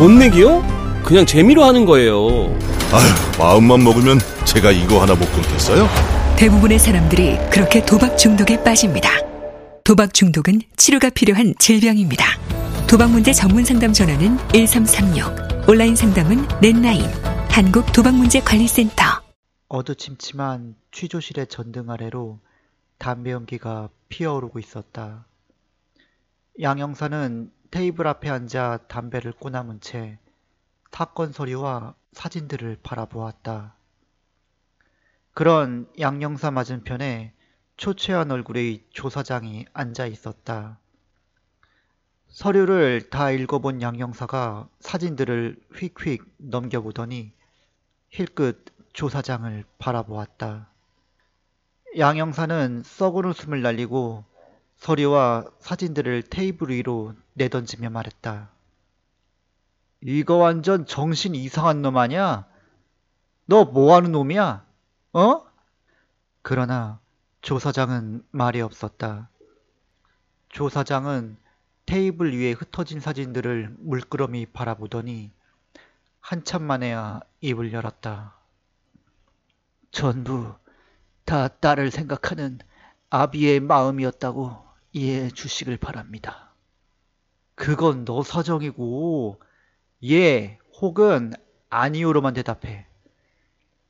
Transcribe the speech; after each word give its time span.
돈 0.00 0.18
내기요? 0.18 0.62
그냥 1.04 1.26
재미로 1.26 1.62
하는 1.62 1.84
거예요. 1.84 2.16
아휴, 2.90 3.38
마음만 3.38 3.84
먹으면 3.84 4.18
제가 4.46 4.70
이거 4.70 5.02
하나 5.02 5.14
못 5.14 5.30
끊겠어요? 5.30 5.86
대부분의 6.38 6.78
사람들이 6.78 7.36
그렇게 7.50 7.84
도박 7.84 8.16
중독에 8.16 8.64
빠집니다. 8.64 9.10
도박 9.84 10.14
중독은 10.14 10.62
치료가 10.78 11.10
필요한 11.10 11.52
질병입니다. 11.58 12.24
도박 12.88 13.10
문제 13.10 13.34
전문 13.34 13.62
상담 13.66 13.92
전화는 13.92 14.38
1336. 14.54 15.68
온라인 15.68 15.94
상담은 15.94 16.48
넷나인. 16.62 17.02
한국 17.50 17.92
도박 17.92 18.14
문제 18.14 18.40
관리센터. 18.40 19.04
어두침침한 19.68 20.76
취조실의 20.92 21.48
전등 21.48 21.90
아래로 21.90 22.38
담배 22.96 23.32
연기가 23.32 23.90
피어오르고 24.08 24.60
있었다. 24.60 25.26
양 26.62 26.78
형사는 26.78 27.50
테이블 27.70 28.08
앞에 28.08 28.28
앉아 28.28 28.78
담배를 28.88 29.32
꼬남은 29.32 29.80
채 29.80 30.18
사건 30.90 31.32
서류와 31.32 31.94
사진들을 32.12 32.78
바라보았다. 32.82 33.74
그런 35.32 35.88
양 36.00 36.20
형사 36.20 36.50
맞은편에 36.50 37.32
초췌한 37.76 38.30
얼굴의 38.30 38.84
조사장이 38.90 39.66
앉아 39.72 40.06
있었다. 40.06 40.78
서류를 42.28 43.08
다 43.08 43.30
읽어본 43.30 43.80
양 43.82 43.96
형사가 43.96 44.68
사진들을 44.80 45.60
휙휙 45.74 46.24
넘겨보더니 46.38 47.32
힐끗 48.10 48.64
조사장을 48.92 49.64
바라보았다. 49.78 50.68
양 51.98 52.16
형사는 52.18 52.82
썩은 52.84 53.24
웃음을 53.24 53.62
날리고 53.62 54.24
서류와 54.80 55.44
사진들을 55.60 56.22
테이블 56.22 56.70
위로 56.70 57.14
내던지며 57.34 57.90
말했다. 57.90 58.48
이거 60.00 60.36
완전 60.36 60.86
정신 60.86 61.34
이상한 61.34 61.82
놈 61.82 61.98
아냐? 61.98 62.46
너 63.44 63.64
뭐하는 63.64 64.12
놈이야? 64.12 64.64
어? 65.12 65.46
그러나 66.40 66.98
조 67.42 67.58
사장은 67.58 68.24
말이 68.30 68.62
없었다. 68.62 69.28
조 70.48 70.70
사장은 70.70 71.36
테이블 71.84 72.32
위에 72.32 72.52
흩어진 72.52 73.00
사진들을 73.00 73.76
물끄러미 73.80 74.46
바라보더니 74.46 75.30
한참 76.20 76.62
만에야 76.62 77.20
입을 77.42 77.74
열었다. 77.74 78.34
전부 79.90 80.54
다 81.26 81.48
딸을 81.48 81.90
생각하는 81.90 82.60
아비의 83.10 83.60
마음이었다고 83.60 84.69
이해해 84.92 85.30
주시길 85.30 85.76
바랍니다. 85.78 86.52
그건 87.54 88.04
너 88.04 88.22
사정이고 88.22 89.40
예 90.10 90.58
혹은 90.80 91.32
아니오로만 91.70 92.34
대답해. 92.34 92.86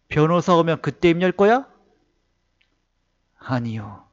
변호사 0.09 0.55
오면 0.57 0.83
그때 0.83 1.09
입 1.11 1.23
열 1.23 1.33
거야? 1.33 1.67
아니요. 3.39 4.07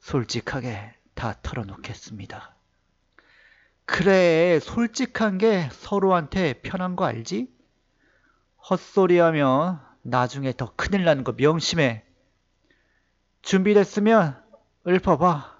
솔직하게 0.00 0.94
다 1.14 1.34
털어놓겠습니다. 1.42 2.54
그래, 3.84 4.58
솔직한 4.60 5.38
게 5.38 5.68
서로한테 5.72 6.54
편한 6.62 6.96
거 6.96 7.04
알지? 7.04 7.48
헛소리하면 8.70 9.80
나중에 10.02 10.52
더 10.56 10.72
큰일 10.74 11.04
나는 11.04 11.22
거 11.24 11.32
명심해. 11.32 12.02
준비됐으면 13.42 14.42
읊어봐. 14.86 15.51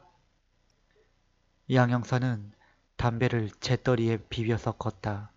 양 1.72 1.90
형사는 1.90 2.52
담배를 2.96 3.50
재떨이에 3.60 4.18
비벼서 4.28 4.72
껐다. 4.72 5.28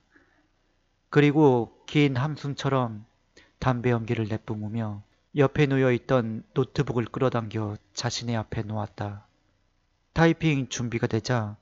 그리고 1.09 1.81
긴 1.86 2.17
함숨처럼 2.17 3.05
담배 3.59 3.92
연기를 3.92 4.27
내뿜으며 4.27 5.02
옆에 5.38 5.66
놓여있던 5.66 6.44
노트북을 6.53 7.05
끌어당겨 7.05 7.77
자신의 7.93 8.36
앞에 8.36 8.64
놓았다. 8.64 9.26
타이핑 10.14 10.67
준비가 10.67 11.08
되자 11.08 11.55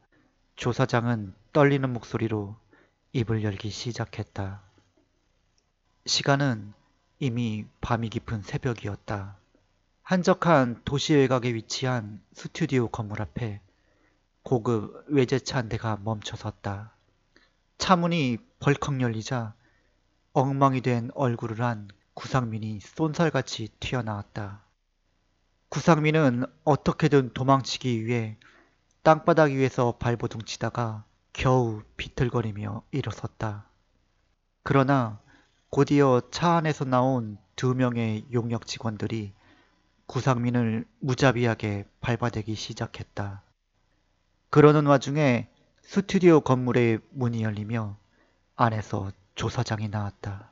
조사장은 0.55 1.33
떨리는 1.53 1.91
목소리로 1.91 2.55
입을 3.13 3.43
열기 3.43 3.69
시작했다. 3.69 4.61
시간은 6.07 6.73
이미 7.19 7.65
밤이 7.79 8.09
깊은 8.09 8.41
새벽이었다. 8.41 9.37
한적한 10.01 10.81
도시 10.83 11.13
외곽에 11.13 11.53
위치한 11.53 12.21
스튜디오 12.33 12.87
건물 12.87 13.21
앞에 13.21 13.61
고급 14.43 15.05
외제차 15.07 15.57
한 15.57 15.69
대가 15.69 15.97
멈춰섰다. 16.03 16.95
차문이 17.77 18.37
벌컥 18.59 19.01
열리자 19.01 19.55
엉망이 20.33 20.81
된 20.81 21.09
얼굴을 21.15 21.61
한 21.61 21.87
구상민이 22.13 22.79
쏜살같이 22.81 23.69
튀어나왔다. 23.79 24.61
구상민은 25.69 26.45
어떻게든 26.63 27.33
도망치기 27.33 28.05
위해 28.05 28.37
땅바닥 29.01 29.51
위에서 29.51 29.97
발버둥 29.97 30.41
치다가 30.43 31.05
겨우 31.31 31.81
비틀거리며 31.97 32.83
일어섰다. 32.91 33.65
그러나 34.63 35.19
곧이어 35.69 36.21
차 36.31 36.57
안에서 36.57 36.85
나온 36.85 37.37
두 37.55 37.73
명의 37.73 38.25
용역 38.31 38.67
직원들이 38.67 39.33
구상민을 40.05 40.85
무자비하게 40.99 41.85
밟아대기 42.01 42.55
시작했다. 42.55 43.41
그러는 44.53 44.85
와중에 44.85 45.49
스튜디오 45.81 46.39
건물의 46.39 46.99
문이 47.09 47.41
열리며 47.41 47.97
안에서 48.55 49.11
조사장이 49.33 49.87
나왔다. 49.87 50.51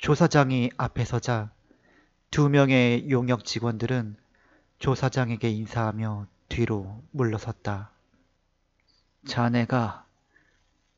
조사장이 0.00 0.70
앞에 0.76 1.04
서자 1.04 1.52
두 2.32 2.48
명의 2.48 3.08
용역 3.08 3.44
직원들은 3.44 4.16
조사장에게 4.80 5.48
인사하며 5.48 6.26
뒤로 6.48 7.00
물러섰다. 7.12 7.92
자네가 9.28 10.04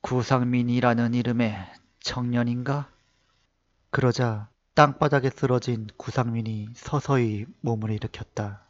구상민이라는 0.00 1.12
이름의 1.12 1.58
청년인가? 2.00 2.90
그러자 3.90 4.48
땅바닥에 4.72 5.28
쓰러진 5.28 5.88
구상민이 5.98 6.68
서서히 6.72 7.44
몸을 7.60 7.90
일으켰다. 7.90 8.62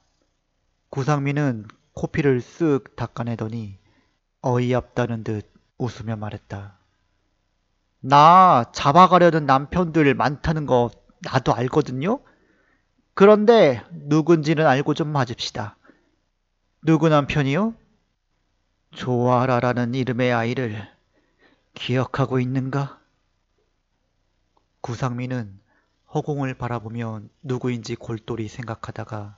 구상민은 0.90 1.68
코피를 1.98 2.40
쓱 2.40 2.94
닦아내더니 2.94 3.76
어이없다는 4.42 5.24
듯 5.24 5.52
웃으며 5.78 6.14
말했다. 6.14 6.78
나 7.98 8.66
잡아가려는 8.72 9.46
남편들 9.46 10.14
많다는 10.14 10.66
거 10.66 10.90
나도 11.22 11.52
알거든요? 11.52 12.20
그런데 13.14 13.82
누군지는 13.90 14.64
알고 14.64 14.94
좀 14.94 15.08
맞읍시다. 15.08 15.76
누구 16.86 17.08
남편이요? 17.08 17.74
조아라라는 18.94 19.96
이름의 19.96 20.32
아이를 20.32 20.88
기억하고 21.74 22.38
있는가? 22.38 23.00
구상민은 24.82 25.58
허공을 26.14 26.54
바라보며 26.54 27.22
누구인지 27.42 27.96
골똘히 27.96 28.46
생각하다가 28.46 29.36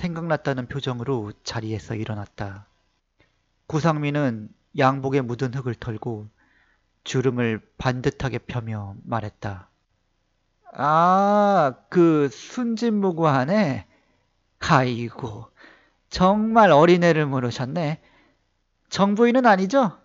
생각났다는 0.00 0.66
표정으로 0.66 1.32
자리에서 1.44 1.94
일어났다. 1.94 2.66
구상민은 3.68 4.50
양복에 4.78 5.22
묻은 5.22 5.54
흙을 5.54 5.74
털고 5.74 6.28
주름을 7.04 7.60
반듯하게 7.78 8.38
펴며 8.40 8.96
말했다. 9.04 9.70
아, 10.72 11.74
그 11.88 12.28
순진무구 12.28 13.26
하네. 13.28 13.86
아이고, 14.60 15.50
정말 16.10 16.72
어린애를 16.72 17.26
물으셨네. 17.26 18.00
정부인은 18.90 19.46
아니죠? 19.46 19.98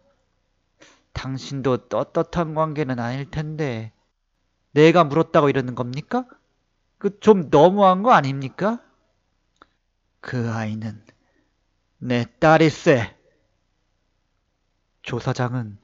당신도 1.13 1.87
떳떳한 1.89 2.53
관계는 2.53 2.99
아닐 2.99 3.29
텐데 3.31 3.91
내가 4.73 5.03
물었다고 5.05 5.49
이러는 5.49 5.75
겁니까? 5.75 6.25
그 6.99 7.19
좀 7.21 7.49
너무한 7.51 8.03
거 8.03 8.13
아닙니까? 8.13 8.81
그 10.25 10.49
아이는 10.51 10.99
내 11.99 12.25
딸일세. 12.39 13.15
조사장은 15.03 15.77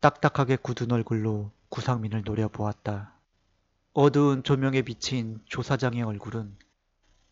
딱딱하게 0.00 0.56
굳은 0.56 0.92
얼굴로 0.92 1.50
구상민을 1.70 2.20
노려보았다. 2.22 3.14
어두운 3.94 4.42
조명에 4.42 4.82
비친 4.82 5.40
조사장의 5.46 6.02
얼굴은 6.02 6.54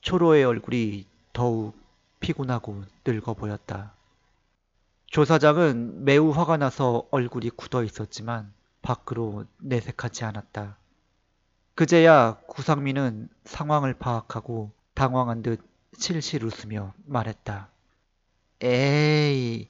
초로의 0.00 0.44
얼굴이 0.46 1.06
더욱 1.34 1.78
피곤하고 2.20 2.84
늙어 3.04 3.34
보였다. 3.34 3.92
조사장은 5.08 6.06
매우 6.06 6.30
화가 6.30 6.56
나서 6.56 7.06
얼굴이 7.10 7.50
굳어 7.50 7.84
있었지만 7.84 8.50
밖으로 8.80 9.44
내색하지 9.58 10.24
않았다. 10.24 10.78
그제야 11.74 12.38
구상민은 12.46 13.28
상황을 13.44 13.92
파악하고 13.92 14.72
당황한 14.94 15.42
듯 15.42 15.60
실실 15.98 16.44
웃으며 16.44 16.93
말했다. 17.06 17.69
에이, 18.62 19.69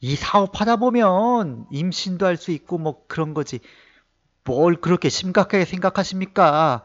이 0.00 0.16
사업 0.16 0.60
하다 0.60 0.76
보면 0.76 1.66
임신도 1.70 2.26
할 2.26 2.36
수 2.36 2.50
있고 2.52 2.78
뭐 2.78 3.04
그런 3.06 3.34
거지. 3.34 3.60
뭘 4.44 4.76
그렇게 4.80 5.08
심각하게 5.08 5.64
생각하십니까? 5.64 6.84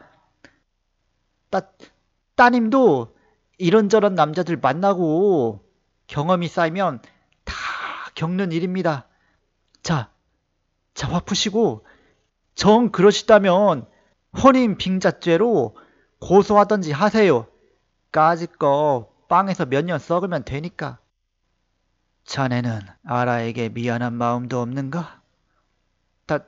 따, 1.50 1.62
따님도 2.36 3.16
이런저런 3.58 4.16
남자들 4.16 4.58
만나고 4.58 5.64
경험이 6.08 6.48
쌓이면 6.48 7.02
다 7.44 7.56
겪는 8.16 8.52
일입니다. 8.52 9.08
자, 9.82 10.12
자, 10.94 11.08
화 11.10 11.20
푸시고 11.20 11.86
정 12.56 12.92
그러시다면 12.92 13.88
혼인 14.44 14.78
빙자죄로 14.78 15.76
고소하던지 16.20 16.92
하세요. 16.92 17.48
까짓 18.18 18.58
거 18.58 19.14
빵에서 19.30 19.68
몇 19.68 19.86
년 19.86 20.00
썩으면 20.00 20.44
되니까. 20.44 20.98
자네는 22.26 22.82
아라에게 23.06 23.70
미안한 23.70 24.14
마음도 24.14 24.60
없는가? 24.60 25.22
다, 26.26 26.40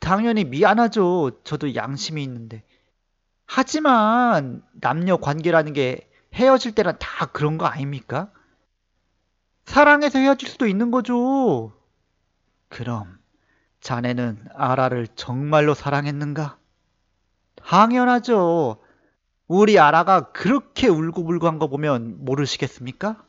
당연히 0.00 0.44
미안하죠. 0.44 1.40
저도 1.44 1.74
양심이 1.74 2.22
있는데. 2.24 2.62
하지만 3.46 4.62
남녀 4.74 5.16
관계라는 5.16 5.72
게 5.72 6.10
헤어질 6.34 6.74
때는 6.74 6.92
다 6.98 7.24
그런 7.24 7.56
거 7.56 7.64
아닙니까? 7.64 8.30
사랑해서 9.64 10.18
헤어질 10.18 10.46
수도 10.46 10.66
있는 10.66 10.90
거죠. 10.90 11.72
그럼 12.68 13.18
자네는 13.80 14.44
아라를 14.54 15.08
정말로 15.16 15.72
사랑했는가? 15.72 16.58
당연하죠. 17.64 18.76
우리 19.48 19.78
아라가 19.78 20.32
그렇게 20.32 20.88
울고불고 20.88 21.46
한 21.46 21.58
거 21.58 21.68
보면 21.68 22.24
모르시겠습니까? 22.24 23.24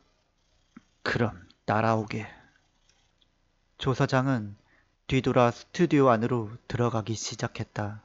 그럼 1.04 1.32
따라오게. 1.66 2.28
조 3.78 3.94
사장은 3.94 4.56
뒤돌아 5.08 5.52
스튜디오 5.52 6.10
안으로 6.10 6.52
들어가기 6.68 7.14
시작했다. 7.14 8.02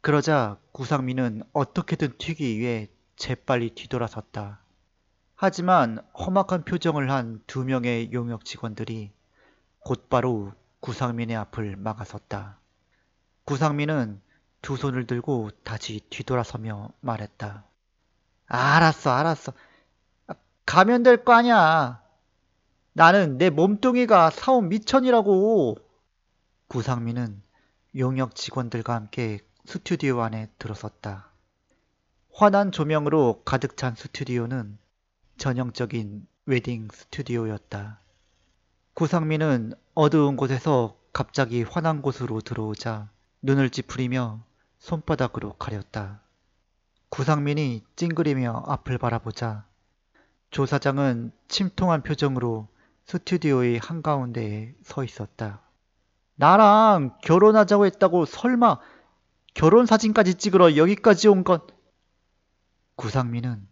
그러자 0.00 0.58
구상민은 0.72 1.42
어떻게든 1.52 2.18
튀기 2.18 2.58
위해 2.58 2.88
재빨리 3.16 3.70
뒤돌아섰다. 3.74 4.60
하지만 5.36 5.98
험악한 6.18 6.64
표정을 6.64 7.10
한 7.10 7.42
두 7.46 7.64
명의 7.64 8.12
용역 8.12 8.44
직원들이 8.44 9.10
곧바로 9.80 10.52
구상민의 10.80 11.36
앞을 11.36 11.76
막아섰다. 11.76 12.58
구상민은 13.44 14.20
두 14.62 14.76
손을 14.76 15.06
들고 15.06 15.50
다시 15.64 16.00
뒤돌아서며 16.10 16.90
말했다. 17.00 17.64
알았어, 18.46 19.10
알았어. 19.10 19.52
가면 20.66 21.02
될 21.02 21.24
거 21.24 21.32
아니야. 21.34 22.02
나는 22.92 23.38
내 23.38 23.50
몸뚱이가 23.50 24.30
사온 24.30 24.68
미천이라고. 24.68 25.76
구상민은 26.68 27.42
용역 27.96 28.34
직원들과 28.34 28.94
함께 28.94 29.40
스튜디오 29.64 30.20
안에 30.20 30.48
들어섰다. 30.58 31.30
환한 32.32 32.72
조명으로 32.72 33.42
가득 33.44 33.76
찬 33.76 33.94
스튜디오는 33.94 34.78
전형적인 35.38 36.26
웨딩 36.46 36.88
스튜디오였다. 36.92 38.00
구상민은 38.94 39.72
어두운 39.94 40.36
곳에서 40.36 40.96
갑자기 41.12 41.62
환한 41.62 42.02
곳으로 42.02 42.40
들어오자 42.40 43.10
눈을 43.42 43.70
찌푸리며 43.70 44.44
손바닥으로 44.80 45.54
가렸다. 45.54 46.20
구상민이 47.10 47.84
찡그리며 47.96 48.64
앞을 48.66 48.98
바라보자 48.98 49.64
조 50.50 50.66
사장은 50.66 51.32
침통한 51.48 52.02
표정으로 52.02 52.68
스튜디오의 53.06 53.78
한가운데에 53.78 54.74
서 54.82 55.04
있었다. 55.04 55.60
나랑 56.36 57.18
결혼하자고 57.22 57.86
했다고 57.86 58.24
설마 58.24 58.78
결혼 59.54 59.86
사진까지 59.86 60.34
찍으러 60.34 60.76
여기까지 60.76 61.28
온 61.28 61.44
건? 61.44 61.60
구상민은 62.96 63.66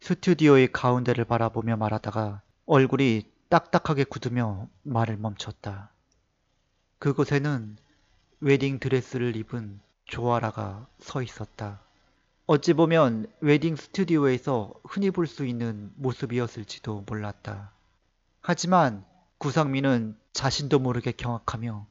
스튜디오의 0.00 0.72
가운데를 0.72 1.24
바라보며 1.24 1.76
말하다가 1.76 2.42
얼굴이 2.66 3.30
딱딱하게 3.48 4.04
굳으며 4.04 4.68
말을 4.82 5.16
멈췄다. 5.16 5.92
그곳에는 6.98 7.76
웨딩 8.40 8.78
드레스를 8.78 9.36
입은 9.36 9.80
조아라가 10.10 10.88
서 10.98 11.22
있었다. 11.22 11.80
어찌 12.46 12.74
보면 12.74 13.32
웨딩 13.40 13.76
스튜디오에서 13.76 14.74
흔히 14.84 15.12
볼 15.12 15.26
수 15.28 15.46
있는 15.46 15.92
모습이었을지도 15.94 17.04
몰랐다. 17.06 17.70
하지만 18.40 19.04
구상민은 19.38 20.18
자신도 20.32 20.80
모르게 20.80 21.12
경악하며 21.12 21.86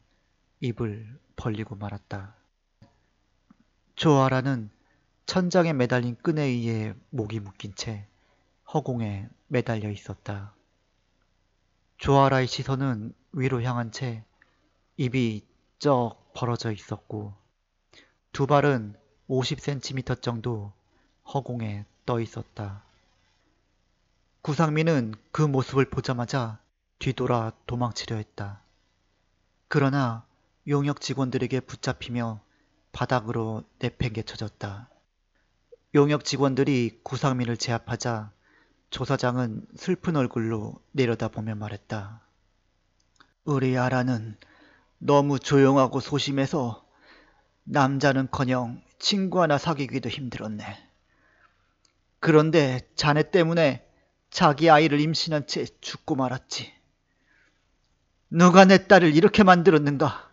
입을 0.60 1.18
벌리고 1.38 1.76
말았다. 1.76 2.36
조아라는 3.96 4.70
천장에 5.26 5.72
매달린 5.72 6.18
끈에 6.22 6.44
의해 6.44 6.94
목이 7.12 7.40
묶인 7.40 7.74
채 7.76 8.06
허공에 8.74 9.30
매달려 9.48 9.90
있었다. 9.90 10.54
조아라의 11.98 12.48
시선은 12.48 13.14
위로 13.32 13.62
향한 13.62 13.94
채 13.94 14.26
입이 14.98 15.46
쩍 15.80 16.34
벌어져 16.34 16.74
있었고 16.74 17.39
두 18.32 18.48
발은 18.48 18.96
50cm 19.30 20.22
정도 20.22 20.72
허공에 21.34 21.86
떠 22.06 22.20
있었다. 22.20 22.84
구상민은 24.42 25.16
그 25.32 25.42
모습을 25.42 25.86
보자마자 25.86 26.60
뒤돌아 27.00 27.52
도망치려 27.68 28.16
했다. 28.16 28.62
그러나 29.68 30.26
용역 30.68 31.02
직원들에게 31.02 31.60
붙잡히며 31.62 32.40
바닥으로 32.92 33.64
내팽개쳐졌다. 33.80 34.90
용역 35.96 36.24
직원들이 36.24 37.02
구상민을 37.04 37.58
제압하자 37.58 38.32
조사장은 38.90 39.68
슬픈 39.76 40.16
얼굴로 40.16 40.76
내려다보며 40.92 41.56
말했다. 41.56 42.22
우리 43.46 43.78
아라는 43.78 44.38
너무 44.98 45.40
조용하고 45.40 46.00
소심해서 46.00 46.89
남자는커녕 47.72 48.82
친구 48.98 49.42
하나 49.42 49.58
사귀기도 49.60 50.10
힘들었네. 50.10 50.66
그런데 52.20 52.82
자네 52.96 53.30
때문에 53.30 53.86
자기 54.32 54.70
아이를 54.70 55.00
임신한 55.00 55.46
채 55.48 55.66
죽고 55.80 56.16
말았지. 56.16 56.74
누가 58.32 58.66
내 58.66 58.88
딸을 58.88 59.16
이렇게 59.16 59.44
만들었는가? 59.44 60.30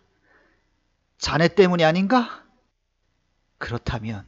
자네 1.19 1.47
때문이 1.47 1.83
아닌가? 1.83 2.43
그렇다면 3.59 4.27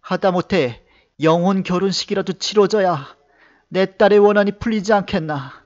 하다못해 0.00 0.84
영혼 1.20 1.62
결혼식이라도 1.64 2.34
치러져야 2.34 3.16
내 3.68 3.96
딸의 3.96 4.20
원한이 4.20 4.52
풀리지 4.58 4.92
않겠나? 4.92 5.64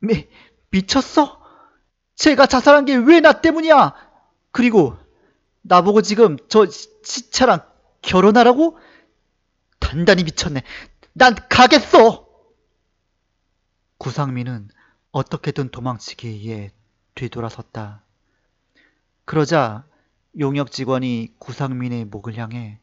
미, 0.00 0.28
미쳤어? 0.70 1.40
제가 2.16 2.46
자살한 2.46 2.84
게 2.84 2.96
왜 2.96 3.20
나 3.20 3.40
때문이야? 3.40 3.94
그리고 4.50 4.96
나보고 5.62 6.02
지금 6.02 6.36
저 6.48 6.66
시차랑 6.66 7.60
결혼하라고? 8.02 8.78
단단히 9.78 10.24
미쳤네. 10.24 10.62
난 11.12 11.34
가겠어! 11.48 12.28
구상민은 13.98 14.68
어떻게든 15.12 15.70
도망치기 15.70 16.28
위해 16.28 16.72
뒤돌아섰다. 17.14 18.04
그러자 19.24 19.86
용역 20.40 20.72
직원이 20.72 21.34
구상민의 21.38 22.06
목을 22.06 22.36
향해 22.36 22.80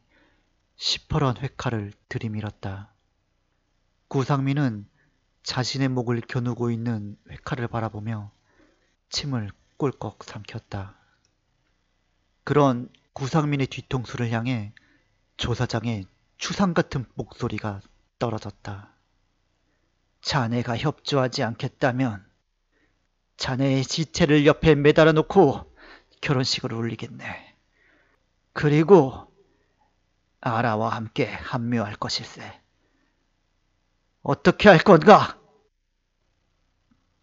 시퍼런 0.76 1.36
회칼을 1.36 1.92
들이밀었다. 2.08 2.94
구상민은 4.08 4.88
자신의 5.42 5.88
목을 5.88 6.20
겨누고 6.22 6.70
있는 6.70 7.16
회칼을 7.28 7.68
바라보며 7.68 8.30
침을 9.10 9.50
꼴꺽 9.76 10.24
삼켰다. 10.24 10.99
그런 12.44 12.88
구상민의 13.12 13.66
뒤통수를 13.66 14.30
향해 14.30 14.72
조사장의 15.36 16.06
추상 16.38 16.74
같은 16.74 17.04
목소리가 17.14 17.80
떨어졌다. 18.18 18.94
자네가 20.22 20.76
협조하지 20.76 21.42
않겠다면 21.42 22.26
자네의 23.36 23.84
시체를 23.84 24.46
옆에 24.46 24.74
매달아 24.74 25.12
놓고 25.12 25.74
결혼식을 26.20 26.74
올리겠네. 26.74 27.56
그리고 28.52 29.32
아라와 30.40 30.90
함께 30.90 31.26
합류할 31.26 31.96
것일세. 31.96 32.60
어떻게 34.22 34.68
할 34.68 34.78
건가? 34.78 35.38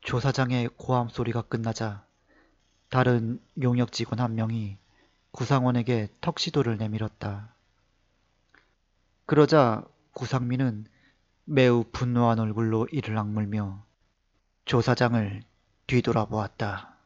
조사장의 0.02 0.70
고함 0.78 1.10
소리가 1.10 1.44
끝나자 1.44 2.06
다른 2.90 3.40
용역 3.62 3.92
직원 3.92 4.20
한 4.20 4.36
명이 4.36 4.78
구상원에게 5.38 6.08
턱시도를 6.20 6.78
내밀었다. 6.78 7.54
그러자 9.28 9.86
구상민은 10.14 10.88
매우 11.46 11.84
분노한 11.92 12.40
얼굴로 12.40 12.88
이를 12.92 13.16
악물며 13.20 13.86
조 14.66 14.82
사장을 14.82 15.44
뒤돌아보았다. 15.86 16.97